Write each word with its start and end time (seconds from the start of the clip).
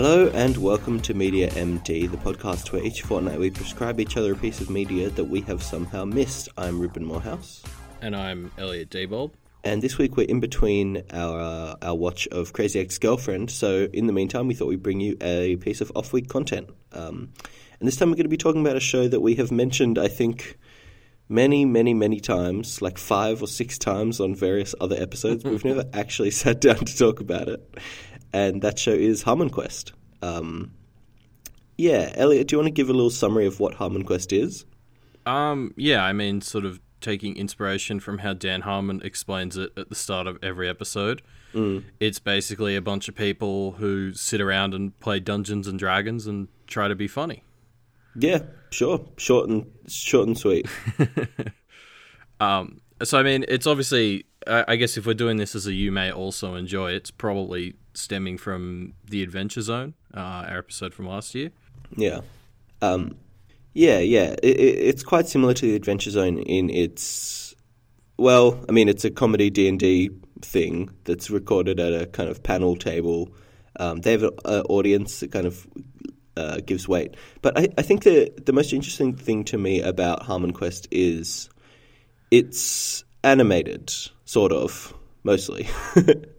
Hello 0.00 0.28
and 0.28 0.56
welcome 0.58 1.00
to 1.00 1.12
Media 1.12 1.50
MD, 1.50 2.08
the 2.08 2.16
podcast 2.18 2.70
where 2.70 2.80
each 2.84 3.02
fortnight 3.02 3.40
we 3.40 3.50
prescribe 3.50 3.98
each 3.98 4.16
other 4.16 4.32
a 4.32 4.36
piece 4.36 4.60
of 4.60 4.70
media 4.70 5.10
that 5.10 5.24
we 5.24 5.40
have 5.40 5.60
somehow 5.60 6.04
missed. 6.04 6.48
I'm 6.56 6.78
Ruben 6.78 7.04
Morehouse. 7.04 7.64
And 8.00 8.14
I'm 8.14 8.52
Elliot 8.56 8.90
Diebold. 8.90 9.32
And 9.64 9.82
this 9.82 9.98
week 9.98 10.16
we're 10.16 10.28
in 10.28 10.38
between 10.38 11.02
our 11.12 11.40
uh, 11.40 11.74
our 11.82 11.96
watch 11.96 12.28
of 12.28 12.52
Crazy 12.52 12.78
Ex 12.78 12.96
Girlfriend. 12.98 13.50
So 13.50 13.88
in 13.92 14.06
the 14.06 14.12
meantime, 14.12 14.46
we 14.46 14.54
thought 14.54 14.68
we'd 14.68 14.84
bring 14.84 15.00
you 15.00 15.16
a 15.20 15.56
piece 15.56 15.80
of 15.80 15.90
off 15.96 16.12
week 16.12 16.28
content. 16.28 16.70
Um, 16.92 17.32
and 17.80 17.88
this 17.88 17.96
time 17.96 18.10
we're 18.10 18.14
going 18.14 18.22
to 18.22 18.28
be 18.28 18.36
talking 18.36 18.60
about 18.60 18.76
a 18.76 18.80
show 18.80 19.08
that 19.08 19.18
we 19.18 19.34
have 19.34 19.50
mentioned, 19.50 19.98
I 19.98 20.06
think, 20.06 20.60
many, 21.28 21.64
many, 21.64 21.92
many 21.92 22.20
times, 22.20 22.80
like 22.80 22.98
five 22.98 23.42
or 23.42 23.48
six 23.48 23.78
times 23.78 24.20
on 24.20 24.36
various 24.36 24.76
other 24.80 24.94
episodes. 24.96 25.42
but 25.42 25.50
we've 25.50 25.64
never 25.74 25.86
actually 25.92 26.30
sat 26.30 26.60
down 26.60 26.84
to 26.84 26.96
talk 26.96 27.18
about 27.18 27.48
it. 27.48 27.78
And 28.32 28.62
that 28.62 28.78
show 28.78 28.92
is 28.92 29.22
Harmon 29.22 29.50
Quest. 29.50 29.92
Um, 30.22 30.72
yeah, 31.76 32.12
Elliot, 32.14 32.48
do 32.48 32.54
you 32.54 32.58
want 32.58 32.66
to 32.66 32.72
give 32.72 32.88
a 32.88 32.92
little 32.92 33.10
summary 33.10 33.46
of 33.46 33.60
what 33.60 33.74
Harmon 33.74 34.04
Quest 34.04 34.32
is? 34.32 34.64
Um, 35.26 35.74
yeah, 35.76 36.04
I 36.04 36.12
mean, 36.12 36.40
sort 36.40 36.64
of 36.64 36.80
taking 37.00 37.36
inspiration 37.36 38.00
from 38.00 38.18
how 38.18 38.32
Dan 38.32 38.62
Harmon 38.62 39.00
explains 39.04 39.56
it 39.56 39.70
at 39.76 39.88
the 39.88 39.94
start 39.94 40.26
of 40.26 40.38
every 40.42 40.68
episode. 40.68 41.22
Mm. 41.54 41.84
It's 42.00 42.18
basically 42.18 42.76
a 42.76 42.82
bunch 42.82 43.08
of 43.08 43.14
people 43.14 43.72
who 43.72 44.12
sit 44.12 44.40
around 44.40 44.74
and 44.74 44.98
play 45.00 45.20
Dungeons 45.20 45.66
and 45.66 45.78
Dragons 45.78 46.26
and 46.26 46.48
try 46.66 46.88
to 46.88 46.94
be 46.94 47.08
funny. 47.08 47.44
Yeah, 48.16 48.40
sure. 48.70 49.06
Short 49.16 49.48
and 49.48 49.66
short 49.86 50.26
and 50.26 50.36
sweet. 50.36 50.66
Um, 52.40 52.80
so 53.02 53.18
I 53.18 53.22
mean, 53.22 53.44
it's 53.48 53.66
obviously. 53.66 54.24
I 54.48 54.76
guess 54.76 54.96
if 54.96 55.06
we're 55.06 55.14
doing 55.14 55.36
this 55.36 55.54
as 55.54 55.66
a 55.66 55.72
you 55.72 55.92
may 55.92 56.10
also 56.10 56.54
enjoy, 56.54 56.92
it's 56.92 57.10
probably 57.10 57.74
stemming 57.94 58.38
from 58.38 58.94
the 59.04 59.22
Adventure 59.22 59.60
Zone, 59.60 59.94
uh, 60.14 60.46
our 60.48 60.58
episode 60.58 60.94
from 60.94 61.06
last 61.06 61.34
year. 61.34 61.50
Yeah. 61.96 62.20
Um, 62.80 63.16
yeah, 63.74 63.98
yeah. 63.98 64.34
It, 64.42 64.56
it, 64.58 64.78
it's 64.78 65.02
quite 65.02 65.28
similar 65.28 65.54
to 65.54 65.66
the 65.66 65.76
Adventure 65.76 66.10
Zone 66.10 66.38
in 66.38 66.70
its. 66.70 67.54
Well, 68.16 68.64
I 68.68 68.72
mean, 68.72 68.88
it's 68.88 69.04
a 69.04 69.10
comedy 69.10 69.50
D 69.50 69.68
and 69.68 69.78
D 69.78 70.10
thing 70.40 70.90
that's 71.04 71.30
recorded 71.30 71.78
at 71.78 71.92
a 71.92 72.06
kind 72.06 72.28
of 72.28 72.42
panel 72.42 72.76
table. 72.76 73.30
Um, 73.78 74.00
they 74.00 74.12
have 74.12 74.22
an 74.22 74.32
audience 74.68 75.20
that 75.20 75.30
kind 75.30 75.46
of 75.46 75.66
uh, 76.36 76.60
gives 76.64 76.88
weight. 76.88 77.16
But 77.42 77.58
I, 77.58 77.68
I 77.76 77.82
think 77.82 78.04
the 78.04 78.32
the 78.44 78.52
most 78.52 78.72
interesting 78.72 79.14
thing 79.14 79.44
to 79.44 79.58
me 79.58 79.80
about 79.80 80.22
Harmon 80.22 80.52
Quest 80.52 80.88
is 80.90 81.50
it's 82.30 83.04
animated, 83.24 83.92
sort 84.28 84.52
of, 84.52 84.94
mostly. 85.22 85.68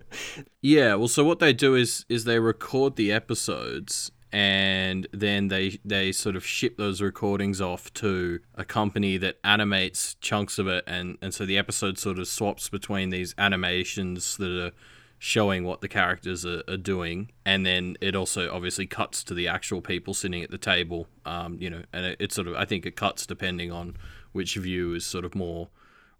Yeah, 0.61 0.95
well, 0.95 1.07
so 1.07 1.23
what 1.23 1.39
they 1.39 1.53
do 1.53 1.75
is 1.75 2.05
is 2.09 2.23
they 2.25 2.39
record 2.39 2.95
the 2.95 3.11
episodes 3.11 4.11
and 4.31 5.07
then 5.11 5.47
they 5.47 5.79
they 5.83 6.11
sort 6.11 6.35
of 6.35 6.45
ship 6.45 6.77
those 6.77 7.01
recordings 7.01 7.59
off 7.59 7.91
to 7.95 8.39
a 8.55 8.63
company 8.63 9.17
that 9.17 9.37
animates 9.43 10.15
chunks 10.15 10.59
of 10.59 10.67
it 10.67 10.83
and 10.85 11.17
and 11.21 11.33
so 11.33 11.45
the 11.45 11.57
episode 11.57 11.97
sort 11.97 12.19
of 12.19 12.27
swaps 12.27 12.69
between 12.69 13.09
these 13.09 13.33
animations 13.39 14.37
that 14.37 14.65
are 14.65 14.71
showing 15.17 15.63
what 15.63 15.81
the 15.81 15.87
characters 15.87 16.45
are, 16.45 16.61
are 16.67 16.77
doing 16.77 17.31
and 17.43 17.65
then 17.65 17.97
it 18.01 18.15
also 18.15 18.53
obviously 18.53 18.85
cuts 18.85 19.23
to 19.23 19.33
the 19.33 19.47
actual 19.47 19.81
people 19.81 20.13
sitting 20.13 20.43
at 20.43 20.51
the 20.51 20.59
table 20.59 21.07
um, 21.25 21.57
you 21.59 21.69
know 21.69 21.81
and 21.91 22.05
it, 22.05 22.17
it 22.19 22.31
sort 22.31 22.47
of 22.47 22.53
i 22.53 22.65
think 22.65 22.85
it 22.85 22.95
cuts 22.95 23.25
depending 23.25 23.71
on 23.71 23.97
which 24.31 24.55
view 24.55 24.93
is 24.93 25.05
sort 25.05 25.25
of 25.25 25.33
more 25.33 25.69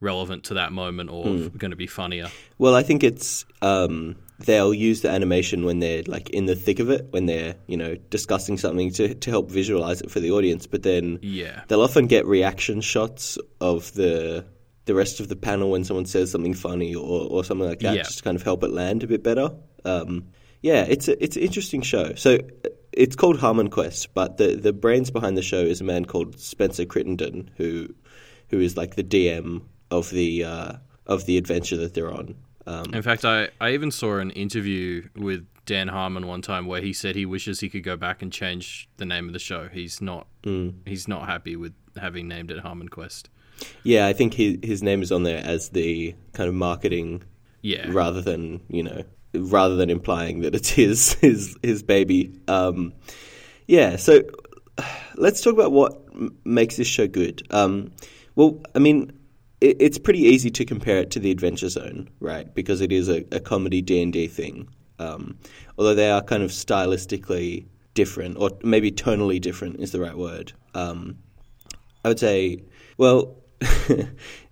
relevant 0.01 0.45
to 0.45 0.53
that 0.55 0.71
moment 0.71 1.09
or 1.09 1.23
going 1.57 1.71
to 1.71 1.75
be 1.77 1.87
funnier 1.87 2.27
Well, 2.57 2.75
I 2.75 2.83
think 2.83 3.03
it's 3.03 3.45
um, 3.61 4.15
they'll 4.39 4.73
use 4.73 5.01
the 5.01 5.09
animation 5.09 5.65
when 5.65 5.79
they're 5.79 6.03
like 6.07 6.29
in 6.29 6.45
the 6.45 6.55
thick 6.55 6.79
of 6.79 6.89
it, 6.89 7.07
when 7.11 7.25
they're 7.25 7.55
you 7.67 7.75
know 7.77 7.95
discussing 8.09 8.57
something 8.57 8.91
to 8.93 9.13
to 9.15 9.29
help 9.29 9.49
visualize 9.51 10.01
it 10.01 10.09
for 10.11 10.19
the 10.21 10.31
audience. 10.31 10.67
But 10.67 10.83
then 10.83 11.19
yeah 11.21 11.63
they'll 11.67 11.81
often 11.81 12.07
get 12.07 12.25
reaction 12.25 12.81
shots 12.81 13.37
of 13.59 13.91
the 13.93 14.45
the 14.85 14.95
rest 14.95 15.19
of 15.19 15.27
the 15.27 15.35
panel 15.35 15.69
when 15.69 15.83
someone 15.83 16.05
says 16.05 16.31
something 16.31 16.53
funny 16.55 16.95
or, 16.95 17.27
or 17.29 17.43
something 17.43 17.67
like 17.67 17.79
that, 17.79 17.95
Yeah. 17.95 18.03
just 18.03 18.17
to 18.19 18.23
kind 18.23 18.35
of 18.35 18.41
help 18.43 18.63
it 18.63 18.71
land 18.71 19.03
a 19.03 19.07
bit 19.07 19.21
better. 19.23 19.51
Um, 19.85 20.29
yeah, 20.61 20.83
it's 20.89 21.07
a, 21.07 21.21
it's 21.23 21.35
an 21.35 21.43
interesting 21.43 21.81
show. 21.83 22.15
So 22.15 22.39
it's 22.91 23.15
called 23.15 23.39
Harmon 23.39 23.69
Quest, 23.69 24.13
but 24.13 24.37
the 24.37 24.55
the 24.55 24.73
brains 24.73 25.11
behind 25.11 25.37
the 25.37 25.41
show 25.43 25.61
is 25.61 25.79
a 25.81 25.83
man 25.83 26.05
called 26.05 26.39
Spencer 26.39 26.85
Crittenden, 26.85 27.51
who 27.57 27.89
who 28.49 28.59
is 28.59 28.75
like 28.77 28.95
the 28.95 29.03
DM 29.03 29.61
of 29.91 30.09
the 30.09 30.43
uh, 30.43 30.73
of 31.05 31.25
the 31.25 31.37
adventure 31.37 31.77
that 31.77 31.93
they're 31.93 32.11
on. 32.13 32.35
Um, 32.67 32.93
In 32.93 33.01
fact, 33.01 33.25
I, 33.25 33.49
I 33.59 33.71
even 33.71 33.89
saw 33.91 34.17
an 34.19 34.29
interview 34.31 35.07
with 35.15 35.47
Dan 35.65 35.87
Harmon 35.87 36.27
one 36.27 36.41
time 36.41 36.67
where 36.67 36.81
he 36.81 36.93
said 36.93 37.15
he 37.15 37.25
wishes 37.25 37.59
he 37.61 37.69
could 37.69 37.83
go 37.83 37.95
back 37.97 38.21
and 38.21 38.31
change 38.31 38.87
the 38.97 39.05
name 39.05 39.27
of 39.27 39.33
the 39.33 39.39
show. 39.39 39.67
He's 39.71 40.01
not 40.01 40.27
he's 40.85 41.07
not 41.07 41.27
happy 41.27 41.55
with 41.55 41.73
having 41.99 42.27
named 42.27 42.51
it 42.51 42.59
Harmon 42.59 42.89
Quest. 42.89 43.29
Yeah, 43.83 44.07
I 44.07 44.13
think 44.13 44.33
his 44.35 44.57
his 44.63 44.83
name 44.83 45.01
is 45.01 45.11
on 45.11 45.23
there 45.23 45.43
as 45.43 45.69
the 45.69 46.15
kind 46.33 46.47
of 46.47 46.55
marketing 46.55 47.23
Yeah. 47.61 47.87
rather 47.91 48.21
than 48.21 48.61
you 48.69 48.83
know 48.83 49.03
rather 49.33 49.75
than 49.75 49.89
implying 49.89 50.41
that 50.41 50.55
it's 50.55 50.69
his 50.69 51.13
his 51.21 51.55
his 51.63 51.81
baby. 51.83 52.39
Um, 52.47 52.93
yeah, 53.67 53.95
so 53.95 54.21
let's 55.15 55.41
talk 55.41 55.53
about 55.53 55.71
what 55.71 55.99
makes 56.45 56.77
this 56.77 56.87
show 56.87 57.07
good. 57.07 57.41
Um, 57.51 57.91
well, 58.35 58.59
I 58.75 58.79
mean, 58.79 59.11
it, 59.61 59.77
it's 59.79 59.97
pretty 59.97 60.21
easy 60.21 60.49
to 60.51 60.65
compare 60.65 60.97
it 60.97 61.11
to 61.11 61.19
the 61.19 61.31
Adventure 61.31 61.69
Zone, 61.69 62.09
right? 62.19 62.53
Because 62.53 62.81
it 62.81 62.91
is 62.91 63.09
a, 63.09 63.25
a 63.31 63.39
comedy 63.39 63.81
D 63.81 64.01
and 64.01 64.13
D 64.13 64.27
thing. 64.27 64.69
Um, 64.99 65.37
although 65.77 65.95
they 65.95 66.09
are 66.09 66.21
kind 66.21 66.43
of 66.43 66.51
stylistically 66.51 67.65
different, 67.93 68.37
or 68.37 68.51
maybe 68.63 68.91
tonally 68.91 69.39
different 69.39 69.79
is 69.79 69.91
the 69.91 69.99
right 69.99 70.17
word. 70.17 70.53
Um, 70.73 71.17
I 72.03 72.09
would 72.09 72.19
say, 72.19 72.63
well, 72.97 73.35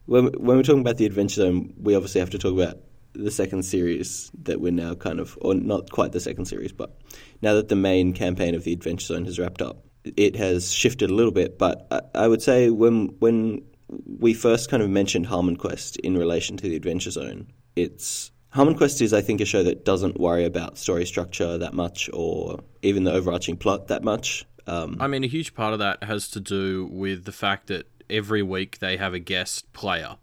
when, 0.06 0.26
when 0.26 0.58
we're 0.58 0.64
talking 0.64 0.82
about 0.82 0.98
the 0.98 1.06
Adventure 1.06 1.42
Zone, 1.42 1.74
we 1.82 1.96
obviously 1.96 2.20
have 2.20 2.30
to 2.32 2.40
talk 2.40 2.54
about 2.54 2.78
the 3.14 3.32
second 3.32 3.64
series 3.64 4.32
that 4.44 4.62
we're 4.62 4.72
now 4.72 4.94
kind 4.94 5.20
of, 5.20 5.38
or 5.42 5.56
not 5.56 5.92
quite 5.92 6.12
the 6.12 6.20
second 6.20 6.46
series, 6.46 6.72
but 6.72 6.98
now 7.42 7.54
that 7.56 7.68
the 7.68 7.76
main 7.76 8.14
campaign 8.14 8.54
of 8.54 8.64
the 8.64 8.74
Adventure 8.74 9.08
Zone 9.08 9.26
has 9.26 9.40
wrapped 9.40 9.62
up, 9.62 9.86
it 10.16 10.36
has 10.36 10.72
shifted 10.72 11.10
a 11.10 11.14
little 11.14 11.32
bit. 11.32 11.58
But 11.58 11.88
I, 11.92 12.02
I 12.24 12.28
would 12.28 12.42
say 12.42 12.70
when 12.70 13.08
when 13.20 13.64
we 13.90 14.34
first 14.34 14.70
kind 14.70 14.84
of 14.84 14.90
mentioned 14.90 15.28
Harmon 15.28 15.56
Quest 15.56 15.98
in 15.98 16.18
relation 16.18 16.58
to 16.58 16.64
the 16.64 16.76
Adventure 16.76 17.12
Zone, 17.12 17.48
it's 17.76 18.32
Harmon 18.50 18.76
Quest 18.76 19.02
is, 19.02 19.14
I 19.14 19.22
think, 19.22 19.42
a 19.42 19.46
show 19.46 19.64
that 19.64 19.86
doesn't 19.86 20.20
worry 20.20 20.46
about 20.46 20.78
story 20.78 21.06
structure 21.06 21.58
that 21.58 21.74
much, 21.74 22.10
or 22.14 22.60
even 22.82 23.04
the 23.04 23.12
overarching 23.12 23.58
plot 23.58 23.88
that 23.88 24.04
much. 24.04 24.46
Um, 24.66 24.98
I 25.00 25.08
mean, 25.08 25.24
a 25.24 25.28
huge 25.28 25.54
part 25.54 25.74
of 25.74 25.80
that 25.80 26.04
has 26.04 26.30
to 26.32 26.40
do 26.40 26.88
with 26.92 27.26
the 27.26 27.32
fact 27.32 27.68
that 27.68 27.88
every 28.10 28.42
week 28.42 28.80
they 28.80 28.98
have 28.98 29.14
a 29.14 29.20
guest 29.20 29.72
player, 29.74 30.16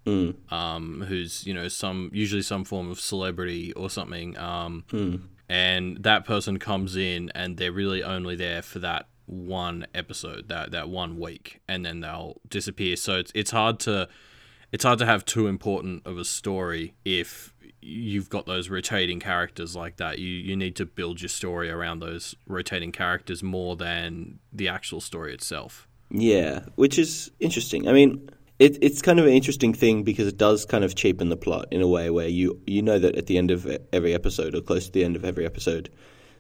um, 0.51 1.05
who's 1.07 1.47
you 1.47 1.55
know 1.55 1.69
some 1.69 2.11
usually 2.13 2.43
some 2.43 2.65
form 2.65 2.91
of 2.91 3.01
celebrity 3.01 3.73
or 3.73 3.89
something, 3.89 4.37
um, 4.39 4.85
and 5.49 6.03
that 6.03 6.25
person 6.25 6.59
comes 6.59 6.97
in 6.97 7.31
and 7.35 7.57
they're 7.57 7.73
really 7.73 8.03
only 8.03 8.37
there 8.37 8.63
for 8.63 8.81
that 8.81 9.07
one 9.27 9.87
episode, 9.95 10.49
that 10.49 10.71
that 10.73 10.89
one 10.89 11.19
week, 11.19 11.61
and 11.69 11.85
then 11.85 12.01
they'll 12.01 12.41
disappear. 12.49 12.97
So 12.97 13.17
it's 13.17 13.33
it's 13.35 13.51
hard 13.51 13.81
to 13.81 14.09
it's 14.73 14.85
hard 14.85 14.99
to 14.99 15.07
have 15.07 15.25
too 15.25 15.47
important 15.47 16.07
of 16.07 16.19
a 16.19 16.25
story 16.25 16.95
if 17.05 17.55
you've 17.81 18.31
got 18.31 18.47
those 18.47 18.69
rotating 18.69 19.21
characters 19.21 19.77
like 19.77 19.97
that. 19.97 20.19
You 20.19 20.29
you 20.29 20.57
need 20.57 20.77
to 20.77 20.87
build 20.87 21.21
your 21.21 21.29
story 21.29 21.71
around 21.71 22.01
those 22.01 22.35
rotating 22.47 22.93
characters 22.93 23.43
more 23.43 23.77
than 23.77 24.39
the 24.53 24.69
actual 24.69 25.01
story 25.01 25.33
itself. 25.35 25.87
Yeah, 26.11 26.61
which 26.77 26.99
is 26.99 27.31
interesting. 27.41 27.89
I 27.89 27.93
mean, 27.93 28.29
it, 28.59 28.79
it's 28.83 29.03
kind 29.03 29.19
of 29.19 29.27
an 29.27 29.33
interesting 29.33 29.75
thing 29.75 30.03
because 30.03 30.27
it 30.27 30.39
does 30.39 30.65
kind 30.65 30.85
of 30.85 30.95
cheapen 30.95 31.29
the 31.29 31.37
plot 31.37 31.67
in 31.71 31.83
a 31.83 31.89
way 31.89 32.11
where 32.11 32.29
you 32.29 32.61
you 32.67 32.83
know 32.83 32.99
that 32.99 33.17
at 33.17 33.27
the 33.27 33.39
end 33.39 33.51
of 33.51 33.67
every 33.93 34.15
episode 34.15 34.55
or 34.55 34.61
close 34.61 34.87
to 34.87 34.93
the 34.93 35.05
end 35.05 35.17
of 35.17 35.25
every 35.25 35.45
episode, 35.45 35.91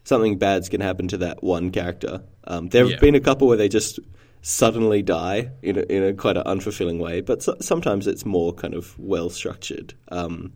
something 0.04 0.38
bad's 0.38 0.68
going 0.68 0.80
to 0.80 0.86
happen 0.86 1.08
to 1.08 1.16
that 1.18 1.42
one 1.42 1.70
character. 1.70 2.22
Um, 2.46 2.68
there 2.68 2.84
have 2.84 2.92
Yeah. 2.92 2.98
been 3.00 3.14
a 3.14 3.20
couple 3.20 3.48
where 3.48 3.56
they 3.56 3.68
just 3.68 3.98
suddenly 4.42 5.02
die 5.02 5.50
in 5.62 5.78
a, 5.78 5.82
in 5.82 6.02
a 6.02 6.12
quite 6.12 6.36
an 6.36 6.44
unfulfilling 6.44 6.98
way, 6.98 7.20
but 7.22 7.42
so, 7.42 7.56
sometimes 7.60 8.06
it's 8.06 8.26
more 8.26 8.52
kind 8.52 8.74
of 8.74 8.98
well 8.98 9.30
structured. 9.30 9.94
Um, 10.10 10.52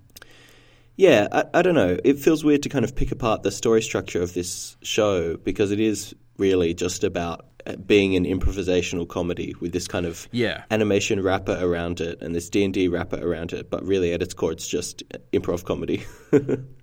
yeah, 0.96 1.28
I, 1.32 1.44
I 1.54 1.62
don't 1.62 1.74
know. 1.74 1.96
It 2.04 2.18
feels 2.18 2.44
weird 2.44 2.62
to 2.64 2.68
kind 2.68 2.84
of 2.84 2.94
pick 2.94 3.12
apart 3.12 3.42
the 3.44 3.50
story 3.50 3.80
structure 3.82 4.20
of 4.20 4.34
this 4.34 4.76
show 4.82 5.36
because 5.38 5.70
it 5.70 5.80
is 5.80 6.14
really 6.36 6.74
just 6.74 7.02
about 7.04 7.46
uh, 7.66 7.76
being 7.76 8.14
an 8.16 8.24
improvisational 8.24 9.08
comedy 9.08 9.54
with 9.60 9.72
this 9.72 9.88
kind 9.88 10.06
of 10.06 10.28
Yeah. 10.32 10.64
animation 10.70 11.22
wrapper 11.22 11.56
around 11.60 12.00
it 12.00 12.20
and 12.20 12.34
this 12.34 12.50
D 12.50 12.64
and 12.64 12.74
D 12.74 12.88
wrapper 12.88 13.16
around 13.16 13.52
it. 13.52 13.70
But 13.70 13.84
really, 13.86 14.12
at 14.12 14.22
its 14.22 14.34
core, 14.34 14.52
it's 14.52 14.68
just 14.68 15.02
improv 15.32 15.64
comedy. 15.64 16.04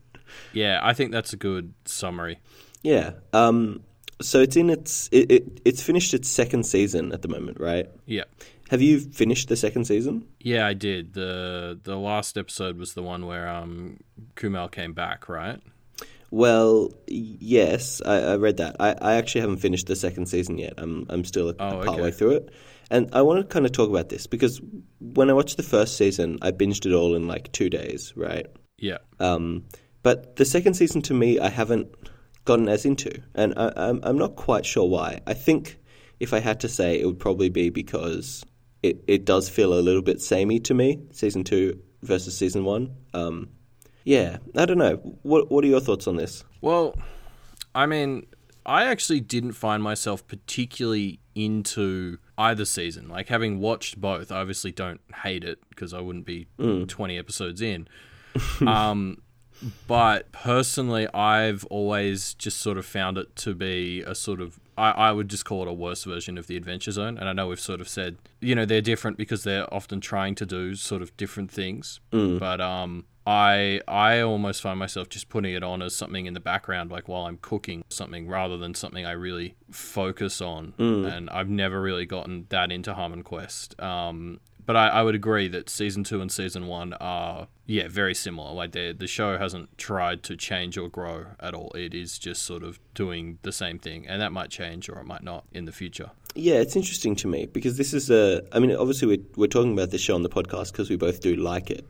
Yeah, 0.53 0.79
I 0.81 0.93
think 0.93 1.11
that's 1.11 1.33
a 1.33 1.37
good 1.37 1.73
summary. 1.85 2.39
yeah. 2.83 3.11
Um, 3.33 3.81
so 4.21 4.39
it's 4.39 4.55
in 4.55 4.69
its 4.69 5.09
it, 5.11 5.29
it 5.29 5.61
it's 5.65 5.83
finished 5.83 6.13
its 6.13 6.29
second 6.29 6.65
season 6.65 7.11
at 7.11 7.21
the 7.21 7.27
moment, 7.27 7.59
right? 7.59 7.87
Yeah. 8.05 8.23
Have 8.69 8.81
you 8.81 8.99
finished 9.01 9.49
the 9.49 9.55
second 9.57 9.85
season? 9.85 10.25
Yeah, 10.39 10.65
I 10.65 10.73
did. 10.73 11.13
The 11.13 11.77
the 11.83 11.97
last 11.97 12.37
episode 12.37 12.77
was 12.77 12.93
the 12.93 13.03
one 13.03 13.25
where 13.25 13.47
um 13.49 13.97
Kumail 14.35 14.71
came 14.71 14.93
back, 14.93 15.27
right? 15.27 15.59
Well, 16.31 16.91
yes, 17.07 18.01
I, 18.05 18.15
I 18.19 18.35
read 18.37 18.57
that. 18.57 18.75
I, 18.79 18.95
I 19.01 19.13
actually 19.15 19.41
haven't 19.41 19.57
finished 19.57 19.87
the 19.87 19.95
second 19.95 20.25
season 20.27 20.57
yet. 20.57 20.73
I'm 20.77 21.05
I'm 21.09 21.23
still 21.25 21.49
a, 21.49 21.55
Oh, 21.59 21.81
a 21.81 21.85
part 21.85 22.01
way 22.01 22.11
through 22.11 22.31
it, 22.31 22.49
and 22.89 23.09
I 23.13 23.21
want 23.21 23.39
to 23.41 23.45
kind 23.45 23.65
of 23.65 23.71
talk 23.71 23.89
about 23.89 24.09
this 24.09 24.27
because 24.27 24.61
when 24.99 25.29
I 25.29 25.33
watched 25.33 25.57
the 25.57 25.63
first 25.63 25.97
season, 25.97 26.39
I 26.41 26.51
binged 26.51 26.85
it 26.85 26.93
all 26.93 27.15
in 27.15 27.27
like 27.27 27.51
two 27.51 27.69
days, 27.69 28.13
right? 28.15 28.47
Yeah. 28.77 28.97
Um, 29.19 29.65
but 30.05 30.35
the 30.35 30.45
second 30.45 30.75
season, 30.75 31.01
to 31.01 31.15
me, 31.15 31.39
I 31.39 31.49
haven't 31.49 31.87
gotten 32.45 32.69
as 32.69 32.85
into, 32.85 33.23
and 33.33 33.55
I, 33.57 33.73
I'm 33.75 33.99
I'm 34.03 34.19
not 34.19 34.35
quite 34.35 34.63
sure 34.63 34.87
why. 34.87 35.21
I 35.25 35.33
think 35.33 35.79
if 36.19 36.31
I 36.31 36.41
had 36.41 36.59
to 36.59 36.69
say, 36.69 37.01
it 37.01 37.07
would 37.07 37.17
probably 37.19 37.49
be 37.49 37.71
because 37.71 38.45
it 38.83 39.03
it 39.07 39.25
does 39.25 39.49
feel 39.49 39.73
a 39.73 39.81
little 39.81 40.03
bit 40.03 40.21
samey 40.21 40.59
to 40.59 40.75
me, 40.75 41.01
season 41.11 41.43
two 41.43 41.81
versus 42.03 42.37
season 42.37 42.65
one. 42.65 42.95
Um, 43.15 43.49
yeah, 44.03 44.37
I 44.55 44.65
don't 44.65 44.77
know. 44.77 44.97
What 45.23 45.49
what 45.49 45.63
are 45.63 45.67
your 45.67 45.79
thoughts 45.79 46.05
on 46.05 46.17
this? 46.17 46.43
Well, 46.61 46.95
I 47.73 47.87
mean, 47.87 48.27
I 48.63 48.85
actually 48.85 49.21
didn't 49.21 49.53
find 49.53 49.81
myself 49.81 50.27
particularly 50.27 51.19
into 51.33 52.19
either 52.37 52.65
season. 52.65 53.09
Like 53.09 53.29
having 53.29 53.57
watched 53.57 53.99
both, 53.99 54.31
I 54.31 54.41
obviously 54.41 54.71
don't 54.71 55.01
hate 55.23 55.43
it 55.43 55.67
because 55.69 55.95
I 55.95 55.99
wouldn't 55.99 56.27
be 56.27 56.45
20 56.59 57.17
episodes 57.17 57.59
in. 57.59 57.87
um, 58.67 59.17
but 59.87 60.31
personally, 60.31 61.07
I've 61.13 61.65
always 61.65 62.33
just 62.35 62.59
sort 62.59 62.77
of 62.77 62.85
found 62.85 63.17
it 63.17 63.35
to 63.37 63.53
be 63.53 64.01
a 64.01 64.15
sort 64.15 64.41
of 64.41 64.59
I, 64.77 64.91
I 64.91 65.11
would 65.11 65.29
just 65.29 65.45
call 65.45 65.61
it 65.61 65.67
a 65.69 65.73
worse 65.73 66.03
version 66.03 66.37
of 66.37 66.47
the 66.47 66.57
Adventure 66.57 66.91
Zone. 66.91 67.17
And 67.17 67.29
I 67.29 67.33
know 67.33 67.47
we've 67.47 67.59
sort 67.59 67.79
of 67.79 67.87
said, 67.87 68.17
you 68.41 68.55
know, 68.55 68.65
they're 68.65 68.81
different 68.81 69.17
because 69.17 69.43
they're 69.43 69.73
often 69.73 70.01
trying 70.01 70.35
to 70.35 70.45
do 70.45 70.75
sort 70.75 71.01
of 71.01 71.15
different 71.17 71.49
things. 71.49 72.01
But 72.39 72.59
um, 72.59 73.05
I 73.25 73.79
I 73.87 74.19
almost 74.19 74.61
find 74.61 74.77
myself 74.77 75.07
just 75.09 75.29
putting 75.29 75.53
it 75.53 75.63
on 75.63 75.81
as 75.81 75.95
something 75.95 76.25
in 76.25 76.33
the 76.33 76.39
background, 76.41 76.91
like 76.91 77.07
while 77.07 77.25
I'm 77.25 77.37
cooking 77.37 77.83
something, 77.89 78.27
rather 78.27 78.57
than 78.57 78.73
something 78.73 79.05
I 79.05 79.11
really 79.13 79.55
focus 79.71 80.41
on. 80.41 80.73
And 81.05 81.29
I've 81.29 81.49
never 81.49 81.81
really 81.81 82.05
gotten 82.05 82.45
that 82.49 82.71
into 82.71 82.93
Harmon 82.93 83.23
Quest. 83.23 83.79
Um, 83.81 84.41
but 84.65 84.75
I, 84.75 84.87
I 84.87 85.03
would 85.03 85.15
agree 85.15 85.47
that 85.49 85.69
season 85.69 86.03
two 86.03 86.21
and 86.21 86.31
season 86.31 86.67
one 86.67 86.93
are 86.93 87.47
yeah 87.65 87.87
very 87.87 88.15
similar. 88.15 88.53
Like 88.53 88.71
they 88.71 88.93
the 88.93 89.07
show 89.07 89.37
hasn't 89.37 89.77
tried 89.77 90.23
to 90.23 90.35
change 90.35 90.77
or 90.77 90.89
grow 90.89 91.27
at 91.39 91.53
all. 91.53 91.71
It 91.75 91.93
is 91.93 92.17
just 92.17 92.43
sort 92.43 92.63
of 92.63 92.79
doing 92.93 93.39
the 93.43 93.51
same 93.51 93.79
thing, 93.79 94.07
and 94.07 94.21
that 94.21 94.31
might 94.31 94.49
change 94.49 94.89
or 94.89 94.99
it 94.99 95.05
might 95.05 95.23
not 95.23 95.45
in 95.51 95.65
the 95.65 95.71
future. 95.71 96.11
Yeah, 96.35 96.55
it's 96.55 96.75
interesting 96.75 97.15
to 97.17 97.27
me 97.27 97.45
because 97.45 97.77
this 97.77 97.93
is 97.93 98.09
a. 98.09 98.43
I 98.51 98.59
mean, 98.59 98.75
obviously 98.75 99.07
we're 99.07 99.25
we're 99.35 99.47
talking 99.47 99.73
about 99.73 99.91
this 99.91 100.01
show 100.01 100.15
on 100.15 100.23
the 100.23 100.29
podcast 100.29 100.71
because 100.71 100.89
we 100.89 100.97
both 100.97 101.21
do 101.21 101.35
like 101.35 101.69
it, 101.71 101.85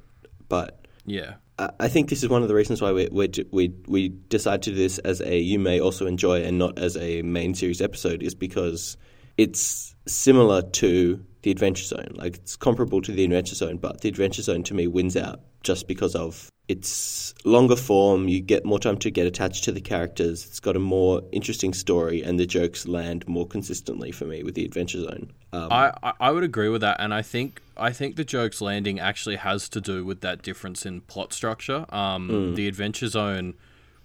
but 0.49 0.85
Yeah, 1.05 1.35
I 1.57 1.69
I 1.79 1.87
think 1.87 2.09
this 2.09 2.23
is 2.23 2.29
one 2.29 2.41
of 2.41 2.47
the 2.47 2.55
reasons 2.55 2.81
why 2.81 2.91
we 2.91 3.07
we 3.11 3.29
we 3.51 3.73
we 3.87 4.09
decide 4.09 4.61
to 4.63 4.71
do 4.71 4.75
this 4.75 4.97
as 4.99 5.21
a 5.21 5.39
you 5.39 5.59
may 5.59 5.79
also 5.79 6.05
enjoy 6.05 6.43
and 6.43 6.57
not 6.57 6.77
as 6.77 6.97
a 6.97 7.21
main 7.21 7.55
series 7.55 7.81
episode 7.81 8.21
is 8.21 8.35
because 8.35 8.97
it's 9.37 9.95
similar 10.07 10.61
to 10.61 11.25
the 11.45 11.51
Adventure 11.51 11.85
Zone. 11.85 12.11
Like 12.15 12.37
it's 12.37 12.55
comparable 12.55 13.01
to 13.03 13.11
the 13.11 13.23
Adventure 13.23 13.53
Zone, 13.53 13.77
but 13.77 14.01
the 14.01 14.09
Adventure 14.09 14.41
Zone 14.41 14.63
to 14.63 14.73
me 14.73 14.87
wins 14.87 15.15
out 15.15 15.41
just 15.61 15.87
because 15.87 16.15
of 16.15 16.51
its 16.67 17.35
longer 17.45 17.75
form. 17.75 18.27
You 18.27 18.41
get 18.41 18.65
more 18.65 18.79
time 18.79 18.97
to 18.97 19.11
get 19.11 19.27
attached 19.27 19.63
to 19.65 19.71
the 19.71 19.79
characters. 19.79 20.43
It's 20.47 20.59
got 20.59 20.75
a 20.75 20.79
more 20.79 21.21
interesting 21.31 21.71
story, 21.73 22.23
and 22.23 22.39
the 22.39 22.47
jokes 22.47 22.87
land 22.87 23.27
more 23.27 23.45
consistently 23.47 24.11
for 24.11 24.25
me 24.25 24.41
with 24.41 24.55
the 24.55 24.65
Adventure 24.65 25.03
Zone. 25.03 25.31
Um, 25.53 25.71
I, 25.71 25.93
I 26.01 26.13
I 26.19 26.31
would 26.31 26.43
agree 26.43 26.69
with 26.69 26.81
that, 26.81 26.97
and 26.99 27.13
I 27.13 27.21
think 27.21 27.61
I 27.77 27.91
think 27.91 28.15
the 28.15 28.25
jokes 28.25 28.59
landing 28.59 28.99
actually 28.99 29.35
has 29.35 29.69
to 29.69 29.79
do 29.79 30.03
with 30.03 30.21
that 30.21 30.41
difference 30.41 30.83
in 30.83 31.01
plot 31.01 31.31
structure. 31.31 31.85
Um, 31.89 32.55
The 32.55 32.67
Adventure 32.67 33.07
Zone 33.07 33.53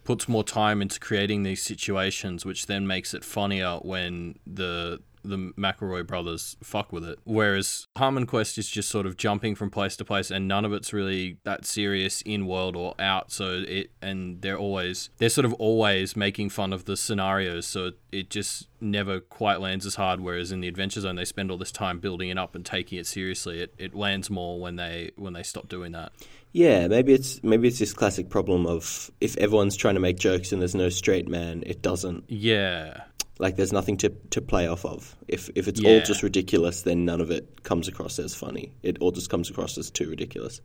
puts 0.05 0.29
more 0.29 0.45
time 0.45 0.83
into 0.83 1.01
creating 1.01 1.43
these 1.45 1.63
situations, 1.63 2.45
which 2.45 2.67
then 2.67 2.87
makes 2.87 3.15
it 3.15 3.25
funnier 3.25 3.77
when 3.77 4.35
the 4.47 5.01
the 5.22 5.37
McElroy 5.37 6.06
brothers 6.06 6.56
fuck 6.62 6.93
with 6.93 7.05
it. 7.05 7.19
Whereas 7.25 7.87
Harmon 7.96 8.26
Quest 8.26 8.58
is 8.58 8.69
just 8.69 8.88
sort 8.88 9.06
of 9.06 9.17
jumping 9.17 9.55
from 9.55 9.70
place 9.70 9.96
to 9.96 10.05
place, 10.05 10.31
and 10.31 10.49
none 10.49 10.64
of 10.64 10.72
it's 10.72 10.93
really 10.93 11.38
that 11.44 11.64
serious 11.64 12.22
in 12.22 12.46
world 12.46 12.76
or 12.76 12.94
out. 12.99 13.31
So 13.32 13.64
it 13.67 13.90
and 14.00 14.40
they're 14.43 14.58
always 14.58 15.11
they're 15.19 15.28
sort 15.28 15.44
of 15.44 15.52
always 15.55 16.17
making 16.17 16.50
fun 16.50 16.72
of 16.72 16.84
the 16.84 16.96
scenarios. 16.96 17.67
So 17.67 17.87
it, 17.87 17.99
it 18.12 18.31
just 18.31 18.69
never 18.81 19.20
quite 19.20 19.61
lands 19.61 19.87
as 19.87 19.96
hard. 19.96 20.20
Whereas 20.20 20.52
in 20.52 20.61
the 20.61 20.69
Adventure 20.69 21.00
Zone, 21.00 21.17
they 21.17 21.25
spend 21.25 21.50
all 21.50 21.58
this 21.58 21.72
time 21.72 22.00
building 22.00 22.31
it 22.31 22.38
up 22.38 22.55
and 22.55 22.64
taking 22.64 22.99
it 22.99 23.06
seriously. 23.06 23.61
It 23.61 23.75
it 23.78 23.94
lands 23.94 24.31
more 24.31 24.61
when 24.61 24.76
they 24.76 25.11
when 25.17 25.32
they 25.32 25.43
stop 25.43 25.69
doing 25.69 25.93
that. 25.93 26.12
Yeah, 26.52 26.88
maybe 26.88 27.12
it's 27.12 27.43
maybe 27.44 27.69
it's 27.69 27.78
this 27.78 27.93
classic 27.93 28.28
problem 28.28 28.67
of 28.67 29.11
if 29.20 29.37
everyone's 29.37 29.76
trying 29.76 29.94
to 29.94 30.00
make 30.00 30.19
jokes 30.19 30.52
and 30.52 30.61
there's 30.61 30.75
no 30.75 30.88
straight 30.88 31.28
man, 31.28 31.62
it 31.67 31.82
doesn't 31.82 32.25
Yeah. 32.28 33.02
Like 33.41 33.57
there's 33.57 33.73
nothing 33.73 33.97
to, 33.99 34.11
to 34.31 34.41
play 34.41 34.69
off 34.69 34.85
of. 34.85 35.17
If 35.27 35.51
if 35.55 35.67
it's 35.67 35.83
all 35.85 36.01
just 36.01 36.23
ridiculous, 36.23 36.83
then 36.83 37.05
none 37.05 37.21
of 37.21 37.31
it 37.31 37.63
comes 37.63 37.89
across 37.89 38.19
as 38.19 38.35
funny. 38.35 38.73
It 38.83 38.99
all 39.01 39.11
just 39.11 39.31
comes 39.31 39.51
across 39.51 39.79
as 39.79 39.91
too 39.91 40.09
ridiculous. 40.09 40.61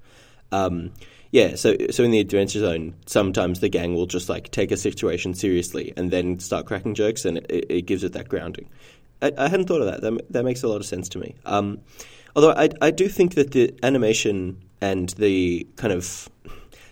Um, 0.52 0.92
yeah, 1.32 1.56
so 1.56 1.76
so 1.90 2.04
in 2.04 2.12
the 2.12 2.20
Adventure 2.20 2.60
Zone, 2.60 2.96
sometimes 3.06 3.60
the 3.60 3.70
gang 3.70 3.96
will 3.96 4.06
just 4.06 4.30
like 4.30 4.52
take 4.52 4.72
a 4.72 4.78
situation 4.78 5.34
seriously 5.34 5.94
and 5.98 6.12
then 6.12 6.40
start 6.40 6.66
cracking 6.66 6.94
jokes, 6.94 7.26
and 7.26 7.38
it, 7.38 7.66
it 7.70 7.82
gives 7.86 8.04
it 8.04 8.14
that 8.14 8.30
grounding. 8.30 8.70
I, 9.22 9.32
I 9.38 9.48
hadn't 9.48 9.68
thought 9.68 9.82
of 9.82 9.88
that. 9.88 10.02
That 10.02 10.32
that 10.32 10.44
makes 10.44 10.64
a 10.64 10.68
lot 10.68 10.78
of 10.78 10.86
sense 10.86 11.10
to 11.10 11.20
me. 11.20 11.36
Um, 11.46 11.80
although 12.36 12.52
I 12.52 12.70
I 12.82 12.92
do 12.92 13.08
think 13.08 13.36
that 13.36 13.52
the 13.52 13.74
animation 13.84 14.62
and 14.82 15.10
the 15.10 15.66
kind 15.78 15.94
of 15.94 16.30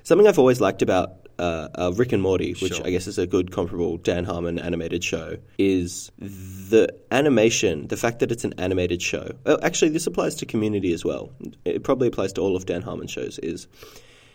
something 0.04 0.28
I've 0.28 0.40
always 0.40 0.62
liked 0.62 0.82
about 0.82 1.23
uh, 1.40 1.68
uh, 1.76 1.94
Rick 1.96 2.12
and 2.14 2.22
Morty, 2.22 2.54
which 2.62 2.76
Sure. 2.76 2.86
I 2.86 2.92
guess 2.92 3.08
is 3.08 3.18
a 3.18 3.28
good 3.28 3.52
comparable 3.52 3.98
Dan 3.98 4.26
Harmon 4.26 4.60
animated 4.60 5.04
show, 5.04 5.38
is 5.58 6.12
the 6.18 6.94
animation, 7.12 7.88
the 7.88 7.98
fact 7.98 8.20
that 8.20 8.32
it's 8.32 8.44
an 8.44 8.54
animated 8.58 9.02
show. 9.02 9.32
Well, 9.46 9.60
actually, 9.64 9.90
this 9.90 10.08
applies 10.08 10.36
to 10.36 10.46
Community 10.46 10.94
as 10.94 11.04
well. 11.04 11.32
It 11.66 11.84
probably 11.84 12.08
applies 12.08 12.34
to 12.34 12.42
all 12.42 12.56
of 12.56 12.66
Dan 12.66 12.82
Harmon's 12.82 13.12
shows. 13.12 13.40
Is 13.40 13.68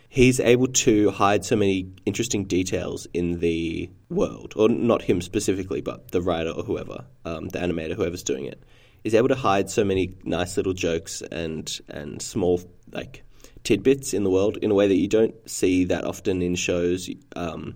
he's 0.09 0.41
able 0.41 0.69
to 0.69 1.11
hide 1.11 1.45
so 1.45 1.57
many 1.57 1.91
interesting 2.07 2.45
details 2.45 3.07
in 3.13 3.41
the 3.41 3.91
world, 4.09 4.55
or 4.57 4.69
not 4.69 5.03
him 5.03 5.21
specifically, 5.21 5.81
but 5.81 6.11
the 6.11 6.23
writer 6.23 6.51
or 6.51 6.63
whoever, 6.63 7.05
um, 7.25 7.49
the 7.49 7.59
animator, 7.59 7.95
whoever's 7.95 8.23
doing 8.23 8.47
it, 8.47 8.63
is 9.05 9.15
able 9.15 9.29
to 9.29 9.35
hide 9.35 9.71
so 9.71 9.85
many 9.85 10.15
nice 10.25 10.57
little 10.57 10.73
jokes 10.73 11.23
and 11.23 11.81
and 11.89 12.21
small 12.21 12.61
like 12.93 13.23
tidbits 13.69 14.15
in 14.15 14.25
the 14.25 14.31
world 14.31 14.57
in 14.57 14.71
a 14.71 14.75
way 14.75 14.89
that 14.89 14.97
you 14.97 15.07
don't 15.07 15.35
see 15.47 15.85
that 15.85 16.03
often 16.03 16.41
in 16.41 16.55
shows. 16.55 17.11
Um, 17.37 17.75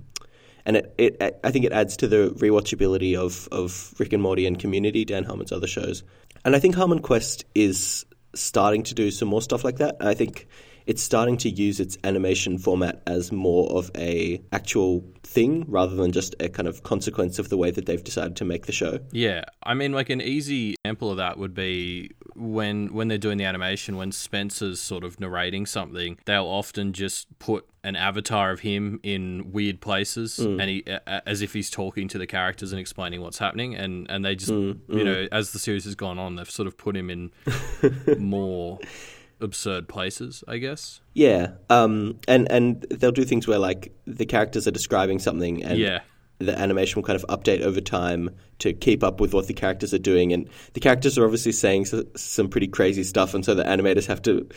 and 0.64 0.78
it, 0.78 0.94
it, 0.96 1.40
I 1.44 1.50
think 1.50 1.66
it 1.66 1.72
adds 1.72 1.98
to 1.98 2.08
the 2.08 2.30
rewatchability 2.30 3.14
of, 3.14 3.46
of 3.52 3.92
Rick 3.98 4.14
and 4.14 4.22
Morty 4.22 4.46
and 4.46 4.58
Community, 4.58 5.04
Dan 5.04 5.24
Harmon's 5.24 5.52
other 5.52 5.66
shows. 5.66 6.02
And 6.46 6.56
I 6.56 6.60
think 6.60 6.76
Harmon 6.76 7.00
Quest 7.00 7.44
is 7.54 8.06
starting 8.34 8.84
to 8.84 8.94
do 8.94 9.10
some 9.10 9.28
more 9.28 9.42
stuff 9.42 9.64
like 9.64 9.76
that. 9.76 9.96
I 10.00 10.14
think 10.14 10.48
it's 10.86 11.02
starting 11.02 11.36
to 11.38 11.50
use 11.50 11.80
its 11.80 11.98
animation 12.04 12.58
format 12.58 13.02
as 13.06 13.32
more 13.32 13.70
of 13.70 13.90
a 13.96 14.42
actual 14.52 15.04
thing 15.22 15.64
rather 15.68 15.94
than 15.94 16.12
just 16.12 16.34
a 16.40 16.48
kind 16.48 16.68
of 16.68 16.82
consequence 16.82 17.38
of 17.38 17.48
the 17.48 17.56
way 17.56 17.70
that 17.70 17.86
they've 17.86 18.02
decided 18.02 18.36
to 18.36 18.44
make 18.44 18.66
the 18.66 18.72
show. 18.72 18.98
Yeah, 19.12 19.44
I 19.62 19.74
mean, 19.74 19.92
like 19.92 20.10
an 20.10 20.20
easy 20.20 20.74
example 20.84 21.10
of 21.10 21.16
that 21.18 21.38
would 21.38 21.54
be 21.54 22.10
when 22.34 22.92
when 22.92 23.08
they're 23.08 23.18
doing 23.18 23.38
the 23.38 23.44
animation, 23.44 23.96
when 23.96 24.12
Spencer's 24.12 24.80
sort 24.80 25.04
of 25.04 25.20
narrating 25.20 25.66
something, 25.66 26.18
they'll 26.24 26.46
often 26.46 26.92
just 26.92 27.38
put 27.38 27.66
an 27.84 27.96
avatar 27.96 28.52
of 28.52 28.60
him 28.60 29.00
in 29.02 29.52
weird 29.52 29.80
places, 29.80 30.38
mm. 30.38 30.60
and 30.60 30.70
he 30.70 30.84
a- 30.86 31.28
as 31.28 31.42
if 31.42 31.52
he's 31.52 31.70
talking 31.70 32.08
to 32.08 32.18
the 32.18 32.26
characters 32.26 32.72
and 32.72 32.80
explaining 32.80 33.20
what's 33.20 33.38
happening, 33.38 33.74
and 33.74 34.10
and 34.10 34.24
they 34.24 34.34
just 34.34 34.52
mm, 34.52 34.78
you 34.88 34.96
mm. 34.96 35.04
know 35.04 35.28
as 35.32 35.52
the 35.52 35.58
series 35.58 35.84
has 35.84 35.94
gone 35.94 36.18
on, 36.18 36.36
they've 36.36 36.50
sort 36.50 36.66
of 36.66 36.76
put 36.76 36.96
him 36.96 37.10
in 37.10 37.30
more 38.18 38.78
absurd 39.42 39.88
places, 39.88 40.42
I 40.48 40.58
guess. 40.58 41.00
Yeah, 41.14 41.52
um, 41.68 42.18
and 42.28 42.50
and 42.50 42.82
they'll 42.90 43.12
do 43.12 43.24
things 43.24 43.46
where 43.46 43.58
like 43.58 43.92
the 44.06 44.26
characters 44.26 44.66
are 44.66 44.70
describing 44.72 45.18
something, 45.18 45.62
and 45.62 45.78
Yeah. 45.78 46.00
the 46.38 46.58
animation 46.58 46.96
will 47.00 47.06
kind 47.06 47.22
of 47.22 47.26
update 47.28 47.60
over 47.60 47.80
time 47.80 48.30
to 48.60 48.72
keep 48.72 49.02
up 49.04 49.20
with 49.20 49.34
what 49.34 49.46
the 49.46 49.54
characters 49.54 49.92
are 49.92 49.98
doing, 49.98 50.32
and 50.32 50.48
the 50.74 50.80
characters 50.80 51.18
are 51.18 51.24
obviously 51.24 51.52
saying 51.52 51.82
s- 51.82 52.04
some 52.16 52.48
pretty 52.48 52.68
crazy 52.68 53.02
stuff, 53.02 53.34
and 53.34 53.44
so 53.44 53.54
the 53.54 53.64
animators 53.64 54.06
have 54.06 54.22
to 54.22 54.48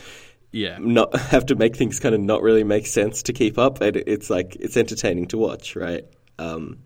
Yeah. 0.52 0.78
not 0.80 1.14
have 1.34 1.46
to 1.46 1.54
make 1.54 1.76
things 1.76 2.00
kind 2.00 2.14
of 2.14 2.20
not 2.20 2.42
really 2.42 2.64
make 2.64 2.86
sense 2.86 3.22
to 3.24 3.32
keep 3.32 3.58
up, 3.58 3.80
and 3.80 3.96
it's 3.96 4.30
like 4.30 4.56
it's 4.60 4.76
entertaining 4.76 5.26
to 5.28 5.38
watch, 5.38 5.76
right? 5.76 6.04
Um, 6.38 6.78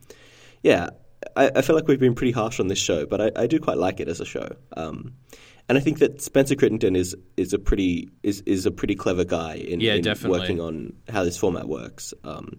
yeah, 0.62 0.90
I, 1.37 1.50
I 1.57 1.62
feel 1.62 1.76
like 1.76 1.87
we've 1.88 2.00
been 2.00 2.14
pretty 2.14 2.33
harsh 2.33 2.61
on 2.61 2.69
this 2.69 2.78
show, 2.78 3.04
but 3.07 3.21
I, 3.21 3.42
I 3.42 3.47
do 3.47 3.59
quite 3.59 3.76
like 3.78 4.00
it 4.00 4.09
as 4.09 4.21
a 4.21 4.25
show. 4.25 4.49
Um, 4.76 5.14
and 5.71 5.79
I 5.79 5.81
think 5.81 6.00
that 6.00 6.21
Spencer 6.21 6.57
Crittenden 6.57 6.97
is 6.97 7.17
is 7.37 7.53
a 7.55 7.59
pretty 7.59 8.11
is, 8.25 8.41
is 8.43 8.67
a 8.67 8.71
pretty 8.71 8.95
clever 8.97 9.25
guy 9.25 9.55
in, 9.55 9.81
Yeah, 9.81 9.95
in 9.95 10.03
definitely. 10.03 10.41
working 10.41 10.61
on 10.61 10.93
how 11.09 11.23
this 11.25 11.37
format 11.39 11.69
works. 11.69 12.12
Um, 12.25 12.59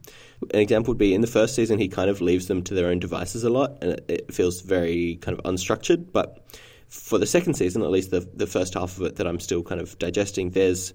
an 0.53 0.59
example 0.61 0.91
would 0.91 0.97
be 0.97 1.13
in 1.13 1.21
the 1.21 1.27
first 1.27 1.53
season, 1.53 1.77
he 1.77 1.89
kind 1.89 2.09
of 2.09 2.21
leaves 2.21 2.47
them 2.47 2.63
to 2.63 2.73
their 2.73 2.87
own 2.87 2.99
devices 2.99 3.43
a 3.43 3.49
lot, 3.49 3.77
and 3.81 3.91
it, 3.91 4.05
it 4.07 4.33
feels 4.33 4.61
very 4.61 5.17
kind 5.21 5.37
of 5.37 5.43
unstructured. 5.43 6.11
But 6.13 6.43
for 6.87 7.17
the 7.19 7.25
second 7.27 7.55
season, 7.55 7.83
at 7.83 7.91
least 7.91 8.11
the 8.11 8.21
the 8.33 8.47
first 8.47 8.73
half 8.75 8.97
of 8.97 9.03
it 9.05 9.17
that 9.17 9.27
I'm 9.27 9.39
still 9.41 9.61
kind 9.61 9.81
of 9.81 9.99
digesting, 9.99 10.51
there's 10.51 10.93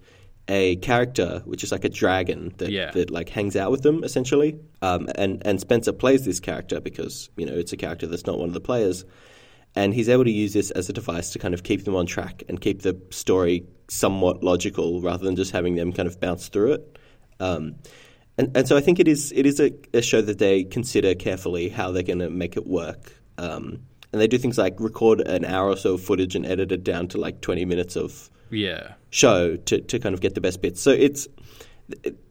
a 0.49 0.77
character 0.77 1.43
which 1.45 1.65
is 1.65 1.73
like 1.73 1.85
a 1.85 1.89
dragon 1.89 2.55
that 2.59 2.71
Yeah. 2.71 2.93
that 2.93 3.11
like 3.11 3.29
hangs 3.29 3.57
out 3.57 3.71
with 3.73 3.83
them 3.83 4.05
essentially. 4.05 4.59
Um, 4.81 5.09
and 5.17 5.43
and 5.45 5.61
Spencer 5.61 5.93
plays 5.93 6.25
this 6.25 6.41
character 6.41 6.81
because 6.81 7.29
you 7.37 7.45
know 7.47 7.53
it's 7.55 7.73
a 7.73 7.77
character 7.77 8.07
that's 8.07 8.27
not 8.27 8.39
one 8.39 8.49
of 8.49 8.55
the 8.55 8.61
players, 8.61 9.05
and 9.77 9.95
he's 9.95 10.09
able 10.09 10.25
to 10.25 10.31
use 10.31 10.53
this 10.55 10.71
as 10.73 10.89
a 10.89 10.93
device 10.93 11.31
to 11.31 11.39
kind 11.39 11.55
of 11.55 11.63
keep 11.63 11.85
them 11.85 11.95
on 11.95 12.07
track 12.07 12.43
and 12.49 12.61
keep 12.61 12.83
the 12.83 13.01
story 13.11 13.65
somewhat 13.89 14.43
logical 14.43 15.01
rather 15.03 15.25
than 15.25 15.37
just 15.37 15.53
having 15.53 15.77
them 15.77 15.93
kind 15.93 16.09
of 16.09 16.19
bounce 16.19 16.49
through 16.49 16.73
it. 16.73 16.99
Um, 17.39 17.77
and, 18.39 18.57
and 18.57 18.67
so 18.67 18.77
I 18.77 18.81
think 18.81 18.99
it 18.99 19.07
is 19.07 19.33
it 19.33 19.47
is 19.47 19.61
a, 19.61 19.71
a 19.95 20.03
show 20.03 20.21
that 20.23 20.39
they 20.39 20.65
consider 20.65 21.15
carefully 21.15 21.69
how 21.69 21.93
they're 21.93 22.03
going 22.03 22.19
to 22.21 22.31
make 22.31 22.57
it 22.57 22.67
work. 22.67 23.13
Um, 23.39 23.83
and 24.13 24.21
they 24.21 24.27
do 24.27 24.39
things 24.39 24.57
like 24.59 24.81
record 24.81 25.21
an 25.21 25.45
hour 25.45 25.69
or 25.69 25.77
so 25.77 25.95
of 25.95 26.01
footage 26.03 26.35
and 26.35 26.47
edit 26.47 26.73
it 26.73 26.83
down 26.85 27.09
to 27.09 27.19
like 27.19 27.41
20 27.43 27.65
minutes 27.67 27.97
of 27.97 28.31
Yeah. 28.51 28.95
show 29.11 29.57
to, 29.57 29.81
to 29.81 29.99
kind 29.99 30.15
of 30.15 30.21
get 30.21 30.35
the 30.35 30.41
best 30.41 30.63
bits. 30.63 30.81
So 30.81 30.91
it's 30.91 31.29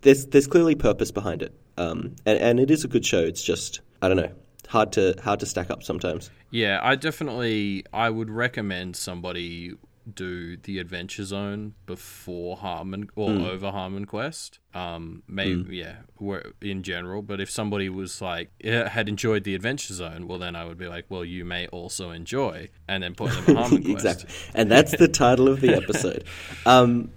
there's 0.01 0.25
there's 0.27 0.47
clearly 0.47 0.75
purpose 0.75 1.11
behind 1.11 1.41
it, 1.41 1.53
um, 1.77 2.15
and 2.25 2.39
and 2.39 2.59
it 2.59 2.69
is 2.71 2.83
a 2.83 2.87
good 2.87 3.05
show. 3.05 3.19
It's 3.19 3.43
just 3.43 3.81
I 4.01 4.07
don't 4.07 4.17
know 4.17 4.31
hard 4.65 4.91
to 4.93 5.15
hard 5.23 5.39
to 5.41 5.45
stack 5.45 5.69
up 5.69 5.83
sometimes. 5.83 6.29
Yeah, 6.51 6.79
I 6.81 6.95
definitely 6.95 7.85
I 7.93 8.09
would 8.09 8.29
recommend 8.29 8.95
somebody 8.95 9.73
do 10.13 10.55
the 10.57 10.77
Adventure 10.77 11.23
Zone 11.23 11.73
before 11.87 12.57
Harmon 12.57 13.09
or 13.15 13.31
over 13.31 13.71
Harmon 13.71 14.05
Quest. 14.05 14.59
Um, 14.73 15.23
maybe 15.27 15.77
yeah, 15.77 15.95
in 16.61 16.83
general. 16.83 17.21
But 17.21 17.41
if 17.41 17.49
somebody 17.49 17.89
was 17.89 18.21
like 18.21 18.51
had 18.63 19.09
enjoyed 19.09 19.43
the 19.43 19.55
Adventure 19.55 19.93
Zone, 19.93 20.27
well 20.27 20.37
then 20.37 20.55
I 20.55 20.65
would 20.65 20.77
be 20.77 20.87
like, 20.87 21.05
well, 21.09 21.25
you 21.25 21.43
may 21.45 21.67
also 21.67 22.11
enjoy, 22.11 22.69
and 22.87 23.01
then 23.01 23.15
put 23.15 23.31
them 23.31 23.43
in 23.47 23.55
Harmon 23.55 23.83
Quest. 23.83 23.89
exactly, 23.91 24.29
and 24.53 24.69
that's 24.69 24.95
the 24.95 25.07
title 25.07 25.47
of 25.47 25.61
the 25.61 25.73
episode. 25.73 26.23
Um, 26.67 27.11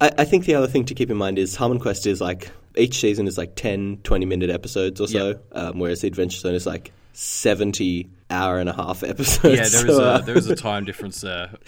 I, 0.00 0.10
I 0.18 0.24
think 0.24 0.44
the 0.44 0.54
other 0.54 0.66
thing 0.66 0.84
to 0.86 0.94
keep 0.94 1.10
in 1.10 1.16
mind 1.16 1.38
is 1.38 1.56
Harmon 1.56 1.78
Quest 1.78 2.06
is 2.06 2.20
like 2.20 2.50
each 2.76 3.00
season 3.00 3.26
is 3.26 3.38
like 3.38 3.54
10, 3.56 4.00
20 4.02 4.26
minute 4.26 4.50
episodes 4.50 5.00
or 5.00 5.08
so, 5.08 5.40
um, 5.52 5.78
whereas 5.78 6.00
the 6.00 6.08
Adventure 6.08 6.38
Zone 6.38 6.54
is 6.54 6.66
like 6.66 6.92
seventy 7.12 8.10
hour 8.28 8.58
and 8.58 8.68
a 8.68 8.74
half 8.74 9.02
episodes. 9.02 9.44
Yeah, 9.44 9.80
there 9.80 9.90
is 9.90 9.96
So, 9.96 10.04
a 10.04 10.12
uh, 10.14 10.18
there 10.18 10.36
is 10.36 10.48
a 10.48 10.56
time 10.56 10.84
difference 10.84 11.20
there. 11.20 11.50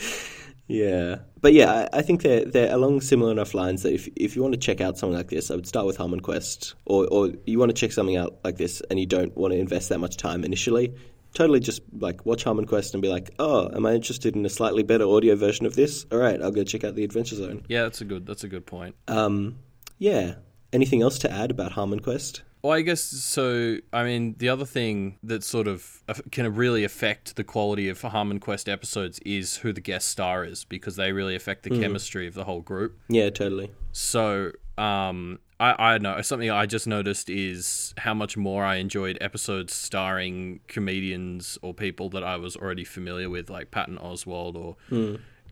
Yeah, 0.70 1.20
but 1.40 1.54
yeah, 1.54 1.88
I, 1.92 2.00
I 2.00 2.02
think 2.02 2.20
they're 2.20 2.44
they're 2.44 2.70
along 2.72 3.00
similar 3.00 3.32
enough 3.32 3.54
lines 3.54 3.84
that 3.84 3.94
if 3.94 4.06
if 4.16 4.36
you 4.36 4.42
want 4.42 4.52
to 4.52 4.60
check 4.60 4.82
out 4.82 4.98
something 4.98 5.16
like 5.16 5.30
this, 5.30 5.50
I 5.50 5.54
would 5.54 5.66
start 5.66 5.86
with 5.86 5.96
Harmon 5.96 6.20
Quest, 6.20 6.74
or 6.84 7.08
or 7.10 7.30
you 7.46 7.58
want 7.58 7.70
to 7.70 7.74
check 7.74 7.90
something 7.90 8.16
out 8.16 8.38
like 8.44 8.58
this 8.58 8.82
and 8.90 9.00
you 9.00 9.06
don't 9.06 9.34
want 9.34 9.54
to 9.54 9.58
invest 9.58 9.88
that 9.88 9.98
much 9.98 10.18
time 10.18 10.44
initially. 10.44 10.94
Totally, 11.32 11.60
just 11.60 11.80
like 11.98 12.26
watch 12.26 12.44
Harmon 12.44 12.66
Quest 12.66 12.94
and 12.94 13.00
be 13.00 13.08
like, 13.08 13.30
oh, 13.38 13.74
am 13.74 13.86
I 13.86 13.94
interested 13.94 14.36
in 14.36 14.44
a 14.44 14.50
slightly 14.50 14.82
better 14.82 15.04
audio 15.06 15.36
version 15.36 15.64
of 15.64 15.74
this? 15.74 16.04
All 16.12 16.18
right, 16.18 16.40
I'll 16.40 16.50
go 16.50 16.64
check 16.64 16.84
out 16.84 16.94
the 16.94 17.04
Adventure 17.04 17.36
Zone. 17.36 17.64
Yeah, 17.66 17.84
that's 17.84 18.02
a 18.02 18.04
good 18.04 18.26
that's 18.26 18.44
a 18.44 18.48
good 18.48 18.66
point. 18.66 18.94
Um, 19.08 19.60
yeah. 19.96 20.34
Anything 20.72 21.02
else 21.02 21.18
to 21.20 21.30
add 21.30 21.50
about 21.50 21.72
Harmon 21.72 22.00
Quest? 22.00 22.42
Well, 22.60 22.72
I 22.72 22.80
guess 22.80 23.00
so. 23.00 23.76
I 23.92 24.02
mean, 24.02 24.34
the 24.38 24.48
other 24.48 24.64
thing 24.64 25.18
that 25.22 25.44
sort 25.44 25.68
of 25.68 26.02
can 26.32 26.52
really 26.54 26.82
affect 26.82 27.36
the 27.36 27.44
quality 27.44 27.88
of 27.88 28.02
Harmon 28.02 28.40
Quest 28.40 28.68
episodes 28.68 29.20
is 29.20 29.58
who 29.58 29.72
the 29.72 29.80
guest 29.80 30.08
star 30.08 30.44
is, 30.44 30.64
because 30.64 30.96
they 30.96 31.12
really 31.12 31.36
affect 31.36 31.62
the 31.62 31.70
chemistry 31.70 32.26
of 32.26 32.34
the 32.34 32.44
whole 32.44 32.60
group. 32.60 32.98
Yeah, 33.08 33.30
totally. 33.30 33.70
So, 33.92 34.52
um, 34.76 35.38
I, 35.60 35.94
I 35.94 35.98
know 35.98 36.20
something 36.22 36.50
I 36.50 36.66
just 36.66 36.86
noticed 36.88 37.30
is 37.30 37.94
how 37.96 38.12
much 38.14 38.36
more 38.36 38.64
I 38.64 38.76
enjoyed 38.76 39.18
episodes 39.20 39.72
starring 39.72 40.60
comedians 40.66 41.58
or 41.62 41.72
people 41.72 42.10
that 42.10 42.24
I 42.24 42.36
was 42.36 42.56
already 42.56 42.84
familiar 42.84 43.30
with, 43.30 43.50
like 43.50 43.70
Patton 43.70 43.98
Oswalt 43.98 44.56
or 44.56 44.76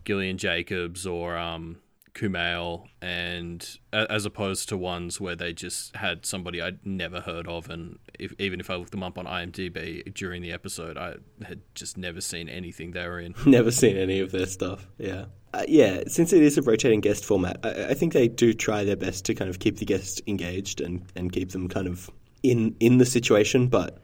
Gillian 0.03 0.37
Jacobs 0.37 1.07
or 1.07 1.37
um, 1.37 1.77
Kumail, 2.17 2.87
and 2.99 3.77
as 3.93 4.25
opposed 4.25 4.69
to 4.69 4.77
ones 4.77 5.21
where 5.21 5.35
they 5.35 5.53
just 5.53 5.95
had 5.95 6.25
somebody 6.25 6.61
I'd 6.61 6.83
never 6.85 7.21
heard 7.21 7.47
of, 7.47 7.69
and 7.69 7.99
if, 8.17 8.33
even 8.39 8.59
if 8.59 8.69
I 8.69 8.75
looked 8.75 8.91
them 8.91 9.03
up 9.03 9.17
on 9.19 9.25
IMDb 9.25 10.13
during 10.13 10.41
the 10.41 10.51
episode, 10.51 10.97
I 10.97 11.15
had 11.45 11.61
just 11.75 11.95
never 11.97 12.19
seen 12.19 12.49
anything 12.49 12.91
they 12.91 13.07
were 13.07 13.19
in. 13.19 13.35
Never 13.45 13.71
seen 13.71 13.97
any 13.97 14.19
of 14.19 14.31
their 14.31 14.47
stuff. 14.47 14.87
Yeah. 14.97 15.25
Uh, 15.53 15.63
yeah, 15.67 16.03
since 16.07 16.33
it 16.33 16.41
is 16.41 16.57
a 16.57 16.61
rotating 16.61 17.01
guest 17.01 17.23
format, 17.23 17.59
I, 17.63 17.91
I 17.91 17.93
think 17.93 18.13
they 18.13 18.27
do 18.27 18.53
try 18.53 18.83
their 18.83 18.95
best 18.95 19.25
to 19.25 19.35
kind 19.35 19.49
of 19.49 19.59
keep 19.59 19.77
the 19.77 19.85
guests 19.85 20.21
engaged 20.27 20.81
and, 20.81 21.05
and 21.15 21.31
keep 21.31 21.51
them 21.51 21.69
kind 21.69 21.87
of 21.87 22.09
in 22.43 22.75
in 22.79 22.97
the 22.97 23.05
situation. 23.05 23.67
But 23.67 23.99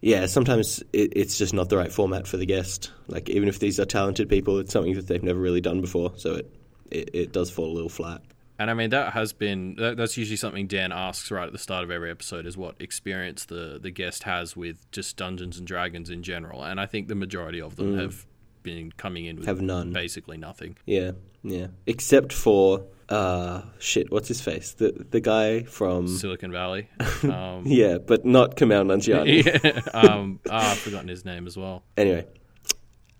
yeah, 0.00 0.26
sometimes 0.26 0.82
it, 0.92 1.12
it's 1.16 1.36
just 1.36 1.52
not 1.52 1.68
the 1.68 1.76
right 1.76 1.92
format 1.92 2.26
for 2.26 2.36
the 2.36 2.46
guest. 2.46 2.92
Like 3.08 3.28
even 3.28 3.48
if 3.48 3.58
these 3.58 3.78
are 3.78 3.84
talented 3.84 4.28
people, 4.28 4.58
it's 4.58 4.72
something 4.72 4.94
that 4.94 5.06
they've 5.06 5.22
never 5.22 5.40
really 5.40 5.60
done 5.60 5.80
before, 5.80 6.12
so 6.16 6.36
it 6.36 6.50
it, 6.94 7.10
it 7.12 7.32
does 7.32 7.50
fall 7.50 7.70
a 7.70 7.74
little 7.74 7.88
flat. 7.88 8.22
And 8.58 8.70
I 8.70 8.74
mean 8.74 8.90
that 8.90 9.12
has 9.14 9.32
been 9.32 9.74
that, 9.76 9.96
that's 9.96 10.16
usually 10.16 10.36
something 10.36 10.68
Dan 10.68 10.92
asks 10.92 11.30
right 11.32 11.46
at 11.46 11.52
the 11.52 11.58
start 11.58 11.82
of 11.82 11.90
every 11.90 12.10
episode 12.10 12.46
is 12.46 12.56
what 12.56 12.76
experience 12.78 13.44
the 13.46 13.80
the 13.82 13.90
guest 13.90 14.22
has 14.22 14.56
with 14.56 14.88
just 14.92 15.16
Dungeons 15.16 15.58
and 15.58 15.66
Dragons 15.66 16.08
in 16.08 16.22
general, 16.22 16.62
and 16.62 16.80
I 16.80 16.86
think 16.86 17.08
the 17.08 17.16
majority 17.16 17.60
of 17.60 17.74
them 17.76 17.98
have 17.98 18.26
been 18.62 18.92
coming 18.92 19.24
in 19.26 19.36
with 19.36 19.44
Mm. 19.44 19.48
Have 19.48 19.60
none. 19.60 19.92
basically 19.92 20.36
nothing. 20.38 20.76
Yeah, 20.86 21.10
yeah. 21.42 21.66
Except 21.86 22.32
for 22.32 22.84
uh 23.08 23.62
shit, 23.80 24.10
what's 24.12 24.28
his 24.28 24.40
face? 24.40 24.72
The 24.72 25.04
the 25.10 25.20
guy 25.20 25.64
from 25.64 26.06
Silicon 26.06 26.52
Valley, 26.52 26.88
um, 27.24 27.64
yeah, 27.66 27.98
but 27.98 28.24
not 28.24 28.56
Kumail 28.56 28.86
Nanjiani. 28.86 29.44
yeah, 29.94 30.00
um, 30.00 30.38
ah, 30.48 30.70
I've 30.70 30.78
forgotten 30.78 31.08
his 31.08 31.24
name 31.24 31.46
as 31.48 31.56
well. 31.56 31.82
Anyway, 31.96 32.24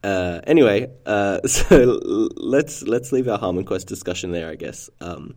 uh, 0.04 0.40
anyway, 0.46 0.90
uh, 1.06 1.40
so 1.46 1.98
let's 2.36 2.82
let's 2.82 3.10
leave 3.10 3.26
our 3.26 3.38
Harmon 3.38 3.64
Quest 3.64 3.88
discussion 3.88 4.30
there. 4.30 4.50
I 4.50 4.54
guess. 4.54 4.90
Um, 5.00 5.34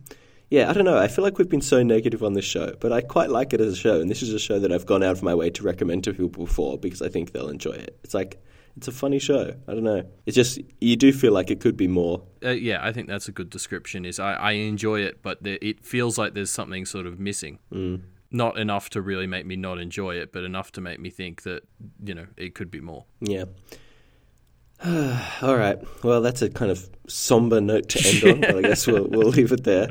yeah, 0.50 0.70
I 0.70 0.72
don't 0.72 0.84
know. 0.84 0.96
I 0.96 1.08
feel 1.08 1.24
like 1.24 1.36
we've 1.36 1.48
been 1.48 1.60
so 1.60 1.82
negative 1.82 2.22
on 2.22 2.32
this 2.32 2.44
show, 2.44 2.74
but 2.80 2.90
I 2.90 3.02
quite 3.02 3.28
like 3.28 3.52
it 3.52 3.60
as 3.60 3.74
a 3.74 3.76
show, 3.76 4.00
and 4.00 4.10
this 4.10 4.22
is 4.22 4.32
a 4.32 4.38
show 4.38 4.58
that 4.58 4.72
I've 4.72 4.86
gone 4.86 5.02
out 5.02 5.12
of 5.12 5.22
my 5.22 5.34
way 5.34 5.50
to 5.50 5.62
recommend 5.62 6.04
to 6.04 6.14
people 6.14 6.46
before 6.46 6.78
because 6.78 7.02
I 7.02 7.08
think 7.08 7.32
they'll 7.32 7.50
enjoy 7.50 7.72
it. 7.72 7.98
It's 8.02 8.14
like 8.14 8.42
it's 8.76 8.88
a 8.88 8.92
funny 8.92 9.18
show. 9.18 9.54
I 9.66 9.72
don't 9.72 9.84
know. 9.84 10.04
It's 10.24 10.34
just 10.34 10.58
you 10.80 10.96
do 10.96 11.12
feel 11.12 11.32
like 11.32 11.50
it 11.50 11.60
could 11.60 11.76
be 11.76 11.88
more. 11.88 12.22
Uh, 12.42 12.50
yeah, 12.50 12.78
I 12.80 12.92
think 12.92 13.08
that's 13.08 13.28
a 13.28 13.32
good 13.32 13.50
description. 13.50 14.04
Is 14.04 14.18
I, 14.18 14.34
I 14.34 14.52
enjoy 14.52 15.00
it, 15.00 15.22
but 15.22 15.42
there, 15.42 15.58
it 15.60 15.84
feels 15.84 16.16
like 16.16 16.34
there's 16.34 16.50
something 16.50 16.86
sort 16.86 17.06
of 17.06 17.18
missing. 17.18 17.58
Mm. 17.72 18.02
Not 18.30 18.58
enough 18.58 18.90
to 18.90 19.02
really 19.02 19.26
make 19.26 19.46
me 19.46 19.56
not 19.56 19.78
enjoy 19.78 20.16
it, 20.16 20.32
but 20.32 20.44
enough 20.44 20.72
to 20.72 20.80
make 20.80 21.00
me 21.00 21.10
think 21.10 21.42
that 21.42 21.64
you 22.04 22.14
know 22.14 22.26
it 22.36 22.54
could 22.54 22.70
be 22.70 22.80
more. 22.80 23.04
Yeah. 23.20 23.44
All 25.42 25.56
right. 25.56 25.78
Well, 26.04 26.20
that's 26.20 26.42
a 26.42 26.50
kind 26.50 26.70
of 26.70 26.88
somber 27.08 27.60
note 27.60 27.88
to 27.90 28.08
end 28.08 28.34
on, 28.34 28.40
but 28.40 28.56
I 28.56 28.62
guess 28.62 28.86
we'll 28.86 29.04
we'll 29.10 29.28
leave 29.28 29.52
it 29.52 29.64
there. 29.64 29.88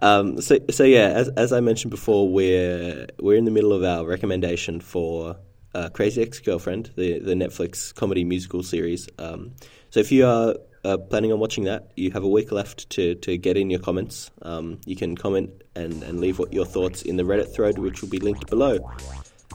Um, 0.00 0.40
so 0.40 0.58
so 0.70 0.84
yeah, 0.84 1.08
as 1.08 1.28
as 1.30 1.52
I 1.52 1.60
mentioned 1.60 1.90
before, 1.90 2.30
we're 2.30 3.06
we're 3.18 3.36
in 3.36 3.44
the 3.44 3.50
middle 3.50 3.72
of 3.72 3.82
our 3.82 4.06
recommendation 4.06 4.80
for 4.80 5.36
uh, 5.74 5.88
Crazy 5.88 6.20
Ex 6.22 6.38
Girlfriend, 6.40 6.90
the 6.96 7.18
the 7.18 7.34
Netflix 7.34 7.94
comedy 7.94 8.24
musical 8.24 8.62
series. 8.62 9.08
Um, 9.18 9.52
so 9.88 10.00
if 10.00 10.12
you 10.12 10.26
are 10.26 10.54
uh, 10.84 10.98
planning 10.98 11.32
on 11.32 11.38
watching 11.38 11.64
that, 11.64 11.90
you 11.96 12.10
have 12.10 12.22
a 12.22 12.28
week 12.28 12.52
left 12.52 12.88
to, 12.90 13.14
to 13.16 13.36
get 13.36 13.56
in 13.56 13.70
your 13.70 13.80
comments. 13.80 14.30
Um, 14.42 14.80
you 14.86 14.96
can 14.96 15.16
comment 15.16 15.50
and, 15.74 16.02
and 16.02 16.20
leave 16.20 16.38
what 16.38 16.52
your 16.52 16.64
thoughts 16.64 17.02
in 17.02 17.16
the 17.16 17.22
Reddit 17.22 17.54
thread, 17.54 17.78
which 17.78 18.00
will 18.00 18.08
be 18.08 18.18
linked 18.18 18.48
below. 18.48 18.78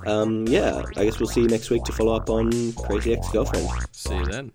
Um, 0.06 0.48
yeah, 0.48 0.84
I 0.98 1.06
guess 1.06 1.20
we'll 1.20 1.30
see 1.30 1.42
you 1.42 1.48
next 1.48 1.70
week 1.70 1.84
to 1.86 1.92
follow 1.92 2.16
up 2.16 2.30
on 2.30 2.74
Crazy 2.74 3.14
Ex 3.14 3.30
Girlfriend. 3.32 3.68
See 3.92 4.16
you 4.16 4.26
then. 4.26 4.52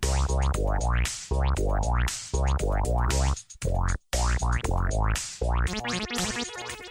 Thank 6.01 6.79
you. 6.79 6.90